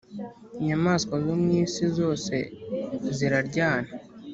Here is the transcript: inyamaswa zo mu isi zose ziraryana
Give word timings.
inyamaswa 0.59 1.15
zo 1.25 1.35
mu 1.41 1.49
isi 1.61 1.83
zose 1.97 2.35
ziraryana 3.15 3.91